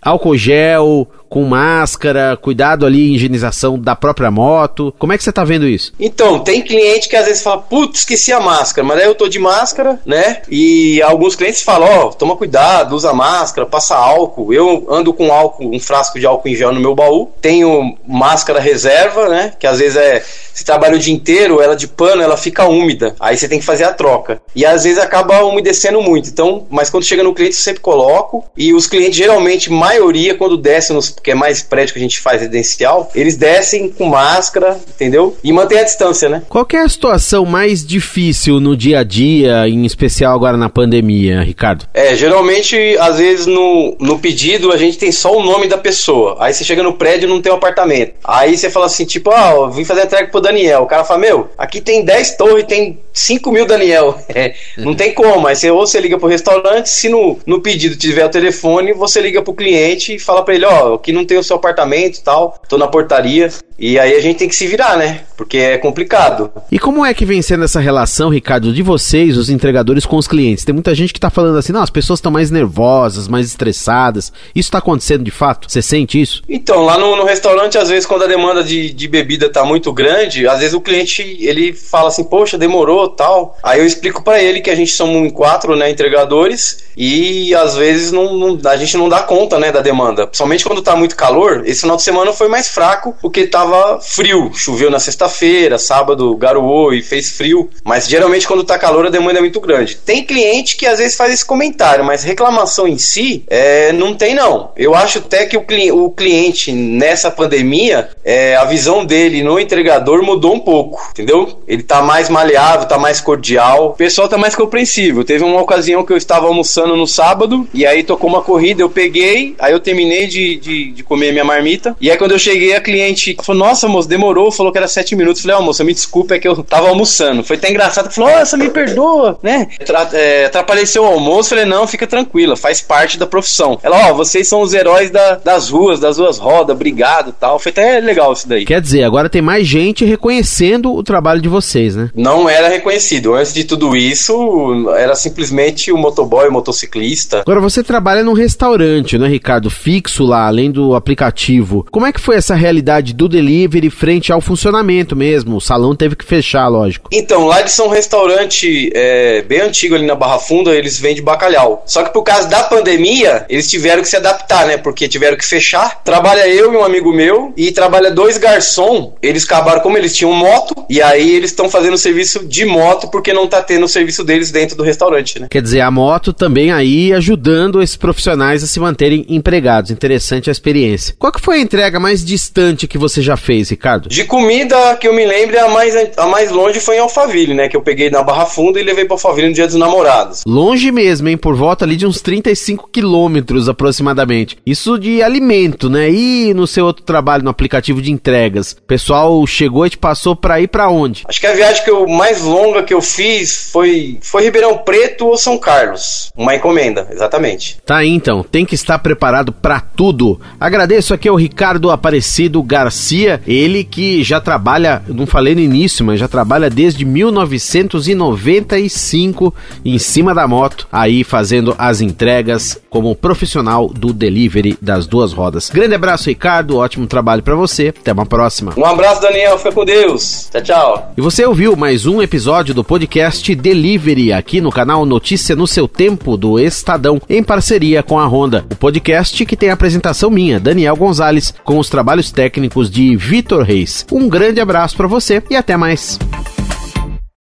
Álcool 0.00 0.36
gel, 0.36 1.08
com 1.34 1.42
máscara, 1.42 2.38
cuidado 2.40 2.86
ali, 2.86 3.12
higienização 3.12 3.76
da 3.76 3.96
própria 3.96 4.30
moto. 4.30 4.94
Como 4.96 5.12
é 5.12 5.18
que 5.18 5.24
você 5.24 5.32
tá 5.32 5.42
vendo 5.42 5.66
isso? 5.66 5.92
Então, 5.98 6.38
tem 6.38 6.62
cliente 6.62 7.08
que 7.08 7.16
às 7.16 7.26
vezes 7.26 7.42
fala, 7.42 7.60
putz, 7.60 7.98
esqueci 7.98 8.32
a 8.32 8.38
máscara, 8.38 8.86
mas 8.86 9.00
aí 9.00 9.06
eu 9.06 9.16
tô 9.16 9.26
de 9.26 9.40
máscara, 9.40 10.00
né? 10.06 10.42
E 10.48 11.02
alguns 11.02 11.34
clientes 11.34 11.60
falam, 11.64 11.88
ó, 11.88 12.06
oh, 12.06 12.12
toma 12.12 12.36
cuidado, 12.36 12.94
usa 12.94 13.12
máscara, 13.12 13.66
passa 13.66 13.96
álcool. 13.96 14.54
Eu 14.54 14.86
ando 14.88 15.12
com 15.12 15.32
álcool, 15.32 15.74
um 15.74 15.80
frasco 15.80 16.20
de 16.20 16.24
álcool 16.24 16.50
em 16.50 16.54
gel 16.54 16.72
no 16.72 16.80
meu 16.80 16.94
baú. 16.94 17.32
Tenho 17.40 17.98
máscara 18.06 18.60
reserva, 18.60 19.28
né? 19.28 19.54
Que 19.58 19.66
às 19.66 19.80
vezes 19.80 19.96
é 19.96 20.22
você 20.54 20.62
trabalha 20.62 20.94
o 20.94 20.98
dia 21.00 21.12
inteiro, 21.12 21.60
ela 21.60 21.74
de 21.74 21.88
pano, 21.88 22.22
ela 22.22 22.36
fica 22.36 22.64
úmida. 22.64 23.16
Aí 23.18 23.36
você 23.36 23.48
tem 23.48 23.58
que 23.58 23.64
fazer 23.64 23.82
a 23.82 23.92
troca. 23.92 24.40
E 24.54 24.64
às 24.64 24.84
vezes 24.84 25.00
acaba 25.00 25.42
umedecendo 25.42 26.00
muito. 26.00 26.28
Então, 26.28 26.64
mas 26.70 26.88
quando 26.88 27.02
chega 27.02 27.24
no 27.24 27.34
cliente, 27.34 27.56
eu 27.56 27.60
sempre 27.60 27.80
coloco. 27.80 28.44
E 28.56 28.72
os 28.72 28.86
clientes, 28.86 29.16
geralmente, 29.16 29.68
maioria, 29.68 30.36
quando 30.36 30.56
desce 30.56 30.92
nos 30.92 31.10
que 31.24 31.30
é 31.30 31.34
mais 31.34 31.62
prédio 31.62 31.94
que 31.94 31.98
a 31.98 32.02
gente 32.02 32.20
faz 32.20 32.42
residencial, 32.42 33.10
eles 33.14 33.36
descem 33.36 33.88
com 33.88 34.04
máscara, 34.04 34.78
entendeu? 34.88 35.36
E 35.42 35.52
mantém 35.52 35.78
a 35.78 35.82
distância, 35.82 36.28
né? 36.28 36.42
Qual 36.48 36.66
é 36.74 36.76
a 36.76 36.88
situação 36.88 37.46
mais 37.46 37.84
difícil 37.84 38.60
no 38.60 38.76
dia 38.76 39.00
a 39.00 39.02
dia, 39.02 39.66
em 39.66 39.86
especial 39.86 40.34
agora 40.34 40.56
na 40.56 40.68
pandemia, 40.68 41.40
Ricardo? 41.40 41.86
É, 41.94 42.14
geralmente, 42.14 42.76
às 42.98 43.16
vezes 43.16 43.46
no, 43.46 43.96
no 43.98 44.18
pedido 44.18 44.70
a 44.70 44.76
gente 44.76 44.98
tem 44.98 45.10
só 45.10 45.34
o 45.34 45.42
nome 45.42 45.66
da 45.66 45.78
pessoa. 45.78 46.36
Aí 46.40 46.52
você 46.52 46.62
chega 46.62 46.82
no 46.82 46.92
prédio 46.92 47.26
e 47.26 47.30
não 47.30 47.40
tem 47.40 47.50
um 47.50 47.56
apartamento. 47.56 48.14
Aí 48.22 48.56
você 48.56 48.68
fala 48.68 48.86
assim, 48.86 49.06
tipo, 49.06 49.30
ah, 49.30 49.52
eu 49.54 49.70
vim 49.70 49.84
fazer 49.84 50.02
a 50.02 50.04
entrega 50.04 50.28
pro 50.28 50.40
Daniel. 50.40 50.82
O 50.82 50.86
cara 50.86 51.04
fala, 51.04 51.20
meu, 51.20 51.48
aqui 51.56 51.80
tem 51.80 52.04
10 52.04 52.36
torres, 52.36 52.66
tem 52.66 52.98
5 53.14 53.50
mil 53.50 53.64
Daniel. 53.64 54.18
Não 54.76 54.94
tem 54.94 55.14
como. 55.14 55.46
Aí 55.46 55.56
você, 55.56 55.70
ou 55.70 55.86
você 55.86 56.00
liga 56.00 56.18
pro 56.18 56.28
restaurante, 56.28 56.90
se 56.90 57.08
no, 57.08 57.38
no 57.46 57.60
pedido 57.60 57.96
tiver 57.96 58.26
o 58.26 58.30
telefone, 58.30 58.92
você 58.92 59.20
liga 59.22 59.40
pro 59.40 59.54
cliente 59.54 60.14
e 60.14 60.18
fala 60.18 60.44
para 60.44 60.54
ele, 60.54 60.66
ó, 60.66 60.94
aqui 60.94 61.13
não 61.14 61.24
tem 61.24 61.38
o 61.38 61.42
seu 61.42 61.56
apartamento 61.56 62.18
e 62.18 62.22
tal, 62.22 62.60
tô 62.68 62.76
na 62.76 62.88
portaria. 62.88 63.48
E 63.78 63.98
aí 63.98 64.14
a 64.14 64.20
gente 64.20 64.38
tem 64.38 64.48
que 64.48 64.54
se 64.54 64.66
virar, 64.66 64.96
né? 64.96 65.22
Porque 65.36 65.58
é 65.58 65.78
complicado. 65.78 66.50
E 66.70 66.78
como 66.78 67.04
é 67.04 67.12
que 67.12 67.24
vem 67.24 67.42
sendo 67.42 67.64
essa 67.64 67.80
relação, 67.80 68.28
Ricardo, 68.28 68.72
de 68.72 68.82
vocês, 68.82 69.36
os 69.36 69.50
entregadores, 69.50 70.06
com 70.06 70.16
os 70.16 70.28
clientes? 70.28 70.64
Tem 70.64 70.72
muita 70.72 70.94
gente 70.94 71.12
que 71.12 71.18
tá 71.18 71.28
falando 71.28 71.58
assim, 71.58 71.72
não, 71.72 71.82
as 71.82 71.90
pessoas 71.90 72.18
estão 72.18 72.30
mais 72.30 72.52
nervosas, 72.52 73.26
mais 73.26 73.46
estressadas. 73.46 74.32
Isso 74.54 74.70
tá 74.70 74.78
acontecendo 74.78 75.24
de 75.24 75.32
fato? 75.32 75.68
Você 75.68 75.82
sente 75.82 76.20
isso? 76.20 76.42
Então, 76.48 76.82
lá 76.82 76.96
no, 76.96 77.16
no, 77.16 77.24
restaurante, 77.24 77.76
às 77.76 77.88
vezes, 77.88 78.06
quando 78.06 78.22
a 78.22 78.28
demanda 78.28 78.62
de, 78.62 78.92
de 78.92 79.08
bebida 79.08 79.50
tá 79.50 79.64
muito 79.64 79.92
grande, 79.92 80.46
às 80.46 80.60
vezes 80.60 80.74
o 80.74 80.80
cliente, 80.80 81.36
ele 81.40 81.72
fala 81.72 82.08
assim, 82.08 82.22
poxa, 82.22 82.56
demorou, 82.56 83.08
tal. 83.08 83.58
Aí 83.60 83.80
eu 83.80 83.86
explico 83.86 84.22
para 84.22 84.40
ele 84.40 84.60
que 84.60 84.70
a 84.70 84.76
gente 84.76 84.92
somos 84.92 85.32
quatro, 85.32 85.74
né, 85.74 85.90
entregadores, 85.90 86.84
e 86.96 87.52
às 87.54 87.76
vezes 87.76 88.12
não, 88.12 88.36
não, 88.36 88.70
a 88.70 88.76
gente 88.76 88.96
não 88.96 89.08
dá 89.08 89.22
conta, 89.22 89.58
né, 89.58 89.72
da 89.72 89.80
demanda. 89.80 90.26
Principalmente 90.26 90.64
quando 90.64 90.80
tá 90.80 90.93
muito 90.96 91.16
calor, 91.16 91.62
esse 91.66 91.82
final 91.82 91.96
de 91.96 92.02
semana 92.02 92.32
foi 92.32 92.48
mais 92.48 92.68
fraco, 92.68 93.14
porque 93.20 93.46
tava 93.46 94.00
frio. 94.00 94.50
Choveu 94.54 94.90
na 94.90 94.98
sexta-feira, 94.98 95.78
sábado 95.78 96.36
garoou 96.36 96.92
e 96.92 97.02
fez 97.02 97.30
frio. 97.30 97.68
Mas 97.84 98.08
geralmente 98.08 98.46
quando 98.46 98.64
tá 98.64 98.78
calor 98.78 99.06
a 99.06 99.10
demanda 99.10 99.38
é 99.38 99.40
muito 99.40 99.60
grande. 99.60 99.96
Tem 99.96 100.24
cliente 100.24 100.76
que 100.76 100.86
às 100.86 100.98
vezes 100.98 101.16
faz 101.16 101.32
esse 101.32 101.44
comentário, 101.44 102.04
mas 102.04 102.22
reclamação 102.22 102.86
em 102.86 102.98
si 102.98 103.44
é, 103.48 103.92
não 103.92 104.14
tem 104.14 104.34
não. 104.34 104.72
Eu 104.76 104.94
acho 104.94 105.18
até 105.18 105.46
que 105.46 105.56
o, 105.56 105.62
cli 105.62 105.90
o 105.90 106.10
cliente 106.10 106.72
nessa 106.72 107.30
pandemia, 107.30 108.08
é, 108.24 108.56
a 108.56 108.64
visão 108.64 109.04
dele 109.04 109.42
no 109.42 109.58
entregador 109.58 110.22
mudou 110.22 110.54
um 110.54 110.60
pouco, 110.60 111.08
entendeu? 111.10 111.60
Ele 111.66 111.82
tá 111.82 112.02
mais 112.02 112.28
maleável, 112.28 112.86
tá 112.86 112.98
mais 112.98 113.20
cordial. 113.20 113.88
O 113.88 113.90
pessoal 113.94 114.28
tá 114.28 114.38
mais 114.38 114.54
compreensível. 114.54 115.24
Teve 115.24 115.44
uma 115.44 115.60
ocasião 115.60 116.04
que 116.04 116.12
eu 116.12 116.16
estava 116.16 116.46
almoçando 116.46 116.96
no 116.96 117.06
sábado 117.06 117.68
e 117.72 117.86
aí 117.86 118.02
tocou 118.02 118.28
uma 118.28 118.42
corrida, 118.42 118.82
eu 118.82 118.90
peguei, 118.90 119.54
aí 119.58 119.72
eu 119.72 119.80
terminei 119.80 120.26
de, 120.26 120.56
de, 120.56 120.83
de 120.92 121.02
comer 121.02 121.32
minha 121.32 121.44
marmita. 121.44 121.96
E 122.00 122.10
aí 122.10 122.16
quando 122.16 122.32
eu 122.32 122.38
cheguei, 122.38 122.74
a 122.74 122.80
cliente 122.80 123.36
falou: 123.42 123.66
nossa, 123.66 123.88
moço, 123.88 124.08
demorou, 124.08 124.50
falou 124.50 124.72
que 124.72 124.78
era 124.78 124.88
sete 124.88 125.14
minutos. 125.14 125.42
Falei, 125.42 125.56
ó, 125.56 125.60
oh, 125.60 125.62
moça, 125.62 125.84
me 125.84 125.92
desculpa, 125.92 126.34
é 126.34 126.38
que 126.38 126.48
eu 126.48 126.62
tava 126.62 126.88
almoçando. 126.88 127.42
Foi 127.42 127.56
até 127.56 127.70
engraçado, 127.70 128.10
falou, 128.10 128.30
nossa, 128.30 128.56
me 128.56 128.70
perdoa, 128.70 129.38
né? 129.42 129.68
É, 130.12 130.46
atrapalhei 130.46 130.86
seu 130.86 131.04
almoço. 131.04 131.50
Falei, 131.50 131.64
não, 131.64 131.86
fica 131.86 132.06
tranquila, 132.06 132.56
faz 132.56 132.80
parte 132.80 133.18
da 133.18 133.26
profissão. 133.26 133.78
Ela, 133.82 134.08
ó, 134.08 134.12
oh, 134.12 134.14
vocês 134.16 134.48
são 134.48 134.60
os 134.60 134.74
heróis 134.74 135.10
da, 135.10 135.36
das 135.36 135.70
ruas, 135.70 136.00
das 136.00 136.18
ruas 136.18 136.38
rodas, 136.38 136.74
obrigado 136.74 137.34
tal. 137.38 137.58
Foi 137.58 137.70
até 137.70 138.00
legal 138.00 138.32
isso 138.32 138.48
daí. 138.48 138.64
Quer 138.64 138.80
dizer, 138.80 139.04
agora 139.04 139.28
tem 139.28 139.42
mais 139.42 139.66
gente 139.66 140.04
reconhecendo 140.04 140.92
o 140.92 141.02
trabalho 141.02 141.40
de 141.40 141.48
vocês, 141.48 141.96
né? 141.96 142.10
Não 142.14 142.48
era 142.48 142.68
reconhecido. 142.68 143.34
Antes 143.34 143.52
de 143.52 143.64
tudo 143.64 143.96
isso, 143.96 144.92
era 144.96 145.14
simplesmente 145.14 145.92
o 145.92 145.98
motoboy, 145.98 146.48
o 146.48 146.52
motociclista. 146.52 147.40
Agora, 147.40 147.60
você 147.60 147.82
trabalha 147.82 148.22
num 148.22 148.32
restaurante, 148.32 149.18
né, 149.18 149.28
Ricardo? 149.28 149.70
Fixo 149.70 150.24
lá, 150.24 150.46
além 150.46 150.70
do 150.74 150.94
aplicativo. 150.94 151.86
Como 151.90 152.04
é 152.04 152.12
que 152.12 152.20
foi 152.20 152.36
essa 152.36 152.54
realidade 152.54 153.14
do 153.14 153.28
delivery? 153.28 153.94
frente 153.94 154.32
ao 154.32 154.40
funcionamento 154.40 155.16
mesmo. 155.16 155.56
O 155.56 155.60
salão 155.60 155.94
teve 155.94 156.16
que 156.16 156.24
fechar, 156.24 156.68
lógico. 156.68 157.08
Então, 157.12 157.46
lá 157.46 157.60
eles 157.60 157.72
são 157.72 157.86
um 157.86 157.90
restaurante 157.90 158.90
é, 158.94 159.42
bem 159.42 159.60
antigo 159.60 159.94
ali 159.94 160.06
na 160.06 160.14
Barra 160.14 160.38
Funda, 160.38 160.74
eles 160.74 160.98
vendem 160.98 161.22
bacalhau. 161.22 161.82
Só 161.86 162.02
que 162.02 162.12
por 162.12 162.22
causa 162.22 162.48
da 162.48 162.64
pandemia, 162.64 163.46
eles 163.48 163.70
tiveram 163.70 164.02
que 164.02 164.08
se 164.08 164.16
adaptar, 164.16 164.66
né? 164.66 164.76
Porque 164.76 165.08
tiveram 165.08 165.36
que 165.36 165.46
fechar. 165.46 166.02
Trabalha 166.02 166.46
eu 166.48 166.72
e 166.72 166.76
um 166.76 166.84
amigo 166.84 167.12
meu, 167.12 167.52
e 167.56 167.72
trabalha 167.72 168.10
dois 168.10 168.36
garçom. 168.36 169.14
Eles 169.22 169.44
acabaram, 169.44 169.80
como 169.80 169.96
eles 169.96 170.14
tinham 170.14 170.32
moto, 170.32 170.74
e 170.90 171.00
aí 171.00 171.34
eles 171.34 171.50
estão 171.50 171.68
fazendo 171.68 171.96
serviço 171.96 172.44
de 172.46 172.64
moto 172.64 173.08
porque 173.08 173.32
não 173.32 173.46
tá 173.46 173.62
tendo 173.62 173.84
o 173.84 173.88
serviço 173.88 174.24
deles 174.24 174.50
dentro 174.50 174.76
do 174.76 174.82
restaurante, 174.82 175.40
né? 175.40 175.46
Quer 175.50 175.62
dizer, 175.62 175.80
a 175.80 175.90
moto 175.90 176.32
também 176.32 176.72
aí 176.72 177.12
ajudando 177.12 177.82
esses 177.82 177.96
profissionais 177.96 178.62
a 178.62 178.66
se 178.66 178.80
manterem 178.80 179.24
empregados. 179.28 179.90
Interessante 179.90 180.50
a 180.50 180.52
experiência. 180.64 181.14
Qual 181.18 181.30
que 181.30 181.40
foi 181.40 181.58
a 181.58 181.60
entrega 181.60 182.00
mais 182.00 182.24
distante 182.24 182.88
que 182.88 182.96
você 182.96 183.20
já 183.20 183.36
fez, 183.36 183.68
Ricardo? 183.68 184.08
De 184.08 184.24
comida 184.24 184.96
que 184.96 185.06
eu 185.06 185.12
me 185.12 185.26
lembro, 185.26 185.58
a 185.60 185.68
mais, 185.68 185.94
a 186.16 186.26
mais 186.26 186.50
longe 186.50 186.80
foi 186.80 186.96
em 186.96 187.00
Alphaville, 187.00 187.52
né? 187.52 187.68
Que 187.68 187.76
eu 187.76 187.82
peguei 187.82 188.10
na 188.10 188.22
Barra 188.22 188.46
Funda 188.46 188.80
e 188.80 188.82
levei 188.82 189.04
para 189.04 189.14
Alphaville 189.14 189.48
no 189.48 189.54
Dia 189.54 189.66
dos 189.66 189.76
Namorados. 189.76 190.42
Longe 190.46 190.90
mesmo, 190.90 191.28
hein? 191.28 191.36
Por 191.36 191.54
volta 191.54 191.84
ali 191.84 191.96
de 191.96 192.06
uns 192.06 192.22
35 192.22 192.88
quilômetros 192.90 193.68
aproximadamente. 193.68 194.56
Isso 194.64 194.98
de 194.98 195.22
alimento, 195.22 195.90
né? 195.90 196.10
E 196.10 196.54
no 196.54 196.66
seu 196.66 196.86
outro 196.86 197.04
trabalho 197.04 197.44
no 197.44 197.50
aplicativo 197.50 198.00
de 198.00 198.10
entregas, 198.10 198.72
o 198.72 198.82
pessoal 198.82 199.46
chegou 199.46 199.84
e 199.86 199.90
te 199.90 199.98
passou 199.98 200.34
para 200.34 200.60
ir 200.60 200.68
para 200.68 200.88
onde? 200.88 201.24
Acho 201.28 201.40
que 201.40 201.46
a 201.46 201.52
viagem 201.52 201.84
que 201.84 201.90
eu, 201.90 202.06
mais 202.06 202.40
longa 202.40 202.82
que 202.82 202.94
eu 202.94 203.02
fiz 203.02 203.70
foi, 203.70 204.18
foi 204.22 204.44
Ribeirão 204.44 204.78
Preto 204.78 205.26
ou 205.26 205.36
São 205.36 205.58
Carlos. 205.58 206.30
Uma 206.34 206.54
encomenda, 206.54 207.06
exatamente. 207.10 207.78
Tá 207.84 207.98
aí 207.98 208.08
então, 208.08 208.42
tem 208.42 208.64
que 208.64 208.74
estar 208.74 208.98
preparado 208.98 209.52
para 209.52 209.80
tudo. 209.80 210.40
Agradeço 210.58 211.12
aqui 211.12 211.28
ao 211.28 211.36
Ricardo 211.36 211.90
Aparecido 211.90 212.62
Garcia 212.62 213.34
ele 213.46 213.84
que 213.84 214.22
já 214.22 214.40
trabalha, 214.40 215.02
não 215.08 215.26
falei 215.26 215.54
no 215.54 215.60
início, 215.60 216.02
mas 216.04 216.20
já 216.20 216.28
trabalha 216.28 216.68
desde 216.70 217.04
1995 217.04 219.54
em 219.84 219.98
cima 219.98 220.34
da 220.34 220.48
moto, 220.48 220.88
aí 220.90 221.22
fazendo 221.24 221.74
as 221.78 222.00
entregas 222.00 222.80
como 222.88 223.14
profissional 223.14 223.88
do 223.88 224.12
delivery 224.12 224.78
das 224.80 225.06
duas 225.06 225.32
rodas. 225.32 225.70
Grande 225.70 225.94
abraço, 225.94 226.28
Ricardo, 226.28 226.76
ótimo 226.76 227.06
trabalho 227.06 227.42
para 227.42 227.56
você. 227.56 227.88
Até 227.88 228.12
uma 228.12 228.26
próxima. 228.26 228.72
Um 228.76 228.84
abraço, 228.84 229.20
Daniel, 229.20 229.58
fica 229.58 229.72
com 229.72 229.84
Deus. 229.84 230.48
Tchau, 230.52 230.62
tchau. 230.62 231.12
E 231.16 231.20
você 231.20 231.44
ouviu 231.44 231.74
mais 231.76 232.06
um 232.06 232.22
episódio 232.22 232.74
do 232.74 232.84
podcast 232.84 233.54
Delivery 233.54 234.32
aqui 234.32 234.60
no 234.60 234.70
canal 234.70 235.04
Notícia 235.04 235.56
no 235.56 235.66
seu 235.66 235.88
tempo 235.88 236.36
do 236.36 236.58
Estadão, 236.58 237.20
em 237.28 237.42
parceria 237.42 238.02
com 238.02 238.18
a 238.18 238.26
Honda. 238.26 238.64
O 238.70 238.76
podcast 238.76 239.44
que 239.44 239.56
tem 239.56 239.70
a 239.70 239.74
apresentação 239.74 240.30
minha, 240.30 240.43
Daniel 240.60 240.96
Gonzalez, 240.96 241.54
com 241.64 241.78
os 241.78 241.88
trabalhos 241.88 242.30
técnicos 242.30 242.90
de 242.90 243.16
Vitor 243.16 243.62
Reis. 243.62 244.04
Um 244.12 244.28
grande 244.28 244.60
abraço 244.60 244.96
para 244.96 245.06
você 245.06 245.42
e 245.50 245.56
até 245.56 245.76
mais. 245.76 246.18